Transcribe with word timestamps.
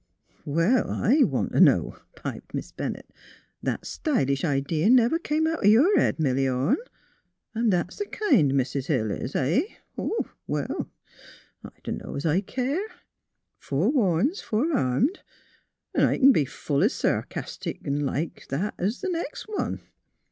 "^' 0.29 0.33
Well; 0.45 0.89
I 0.89 1.21
want 1.23 1.53
t' 1.53 1.59
know!" 1.59 1.99
piped 2.15 2.55
Miss 2.55 2.71
Bennett. 2.71 3.11
*' 3.37 3.61
That 3.61 3.85
stylish 3.85 4.43
idee 4.43 4.89
never 4.89 5.19
came 5.19 5.45
out 5.45 5.59
o' 5.63 5.67
your 5.67 5.95
head, 5.99 6.19
Milly 6.19 6.49
Orne... 6.49 6.77
.An' 7.53 7.69
that's 7.69 7.97
th' 7.97 8.11
kind 8.11 8.55
Mis' 8.55 8.87
Hill 8.87 9.11
is, 9.11 9.33
huh? 9.33 9.61
"Well, 10.47 10.89
I 11.63 11.69
dunno 11.83 12.17
's 12.17 12.25
I 12.25 12.41
keer; 12.41 12.83
forewarned 13.59 14.37
's 14.37 14.41
forearmed; 14.41 15.19
'n' 15.93 16.03
I 16.05 16.17
c'n 16.17 16.31
be 16.31 16.45
full 16.45 16.81
es 16.81 16.93
sarcastic 16.95 17.81
'n' 17.85 17.99
like 17.99 18.47
that 18.49 18.73
es 18.79 19.01
th' 19.01 19.11
next 19.11 19.43
one. 19.47 19.81